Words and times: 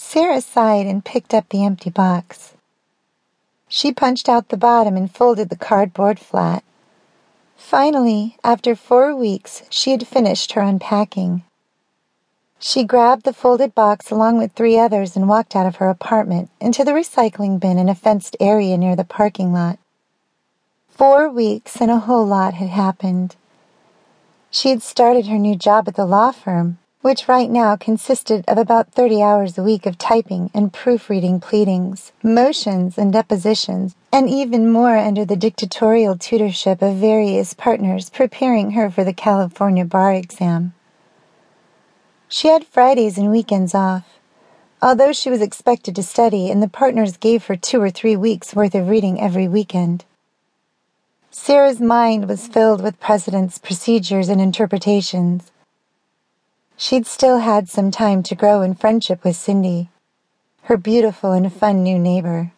Sarah 0.00 0.40
sighed 0.40 0.86
and 0.86 1.04
picked 1.04 1.34
up 1.34 1.48
the 1.48 1.64
empty 1.64 1.90
box. 1.90 2.54
She 3.66 3.92
punched 3.92 4.28
out 4.28 4.48
the 4.48 4.56
bottom 4.56 4.96
and 4.96 5.12
folded 5.12 5.48
the 5.48 5.56
cardboard 5.56 6.20
flat. 6.20 6.62
Finally, 7.56 8.38
after 8.44 8.76
four 8.76 9.14
weeks, 9.16 9.64
she 9.70 9.90
had 9.90 10.06
finished 10.06 10.52
her 10.52 10.60
unpacking. 10.60 11.42
She 12.60 12.84
grabbed 12.84 13.24
the 13.24 13.32
folded 13.32 13.74
box 13.74 14.12
along 14.12 14.38
with 14.38 14.52
three 14.52 14.78
others 14.78 15.16
and 15.16 15.28
walked 15.28 15.56
out 15.56 15.66
of 15.66 15.76
her 15.76 15.90
apartment 15.90 16.48
into 16.60 16.84
the 16.84 16.92
recycling 16.92 17.58
bin 17.58 17.76
in 17.76 17.88
a 17.88 17.94
fenced 17.94 18.36
area 18.38 18.78
near 18.78 18.94
the 18.94 19.02
parking 19.02 19.52
lot. 19.52 19.80
Four 20.88 21.28
weeks 21.28 21.80
and 21.80 21.90
a 21.90 21.98
whole 21.98 22.24
lot 22.24 22.54
had 22.54 22.68
happened. 22.68 23.34
She 24.48 24.70
had 24.70 24.80
started 24.80 25.26
her 25.26 25.38
new 25.38 25.56
job 25.56 25.88
at 25.88 25.96
the 25.96 26.06
law 26.06 26.30
firm, 26.30 26.78
which 27.00 27.28
right 27.28 27.50
now 27.50 27.76
consisted 27.76 28.44
of 28.48 28.58
about 28.58 28.92
30 28.92 29.22
hours 29.22 29.56
a 29.56 29.62
week 29.62 29.86
of 29.86 29.96
typing 29.96 30.50
and 30.52 30.72
proofreading 30.72 31.38
pleadings, 31.38 32.12
motions, 32.22 32.98
and 32.98 33.12
depositions, 33.12 33.94
and 34.12 34.28
even 34.28 34.72
more 34.72 34.96
under 34.96 35.24
the 35.24 35.36
dictatorial 35.36 36.16
tutorship 36.16 36.82
of 36.82 36.96
various 36.96 37.54
partners 37.54 38.10
preparing 38.10 38.72
her 38.72 38.90
for 38.90 39.04
the 39.04 39.12
California 39.12 39.84
bar 39.84 40.12
exam. 40.12 40.74
She 42.28 42.48
had 42.48 42.66
Fridays 42.66 43.16
and 43.16 43.30
weekends 43.30 43.74
off. 43.74 44.18
Although 44.82 45.12
she 45.12 45.30
was 45.30 45.42
expected 45.42 45.96
to 45.96 46.02
study, 46.02 46.50
and 46.50 46.62
the 46.62 46.68
partners 46.68 47.16
gave 47.16 47.46
her 47.46 47.56
two 47.56 47.80
or 47.80 47.90
three 47.90 48.16
weeks' 48.16 48.54
worth 48.54 48.74
of 48.74 48.88
reading 48.88 49.20
every 49.20 49.48
weekend. 49.48 50.04
Sarah's 51.30 51.80
mind 51.80 52.28
was 52.28 52.46
filled 52.46 52.82
with 52.82 53.00
precedents, 53.00 53.58
procedures, 53.58 54.28
and 54.28 54.40
interpretations. 54.40 55.50
She'd 56.80 57.08
still 57.08 57.38
had 57.38 57.68
some 57.68 57.90
time 57.90 58.22
to 58.22 58.36
grow 58.36 58.62
in 58.62 58.76
friendship 58.76 59.24
with 59.24 59.34
Cindy, 59.34 59.90
her 60.62 60.76
beautiful 60.76 61.32
and 61.32 61.52
fun 61.52 61.82
new 61.82 61.98
neighbor. 61.98 62.52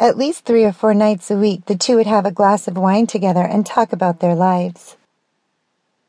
At 0.00 0.18
least 0.18 0.44
three 0.44 0.64
or 0.64 0.72
four 0.72 0.94
nights 0.94 1.30
a 1.30 1.36
week, 1.36 1.66
the 1.66 1.76
two 1.76 1.94
would 1.94 2.08
have 2.08 2.26
a 2.26 2.32
glass 2.32 2.66
of 2.66 2.76
wine 2.76 3.06
together 3.06 3.42
and 3.42 3.64
talk 3.64 3.92
about 3.92 4.18
their 4.18 4.34
lives. 4.34 4.96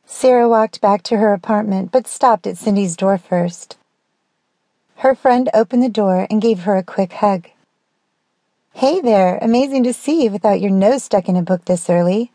Sarah 0.08 0.50
walked 0.50 0.82
back 0.82 1.04
to 1.04 1.18
her 1.18 1.32
apartment, 1.32 1.92
but 1.92 2.08
stopped 2.08 2.48
at 2.48 2.58
Cindy's 2.58 2.96
door 2.96 3.20
first. 3.20 3.78
Her 4.96 5.14
friend 5.14 5.48
opened 5.54 5.84
the 5.84 5.90
door 5.90 6.26
and 6.28 6.42
gave 6.42 6.62
her 6.62 6.76
a 6.76 6.82
quick 6.82 7.14
hug. 7.14 7.50
Hey 8.74 9.00
there, 9.00 9.38
amazing 9.44 9.84
to 9.84 9.94
see 9.94 10.24
you 10.24 10.32
without 10.32 10.60
your 10.60 10.72
nose 10.72 11.04
stuck 11.04 11.30
in 11.30 11.36
a 11.36 11.44
book 11.44 11.66
this 11.66 11.88
early. 11.88 12.32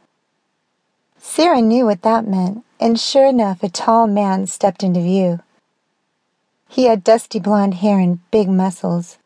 Sarah 1.18 1.60
knew 1.60 1.86
what 1.86 2.02
that 2.02 2.24
meant, 2.24 2.64
and 2.84 3.00
sure 3.00 3.26
enough, 3.26 3.62
a 3.62 3.68
tall 3.70 4.06
man 4.06 4.46
stepped 4.46 4.82
into 4.82 5.00
view. 5.00 5.40
He 6.68 6.84
had 6.84 7.02
dusty 7.02 7.38
blonde 7.38 7.76
hair 7.76 7.98
and 7.98 8.18
big 8.30 8.46
muscles. 8.46 9.16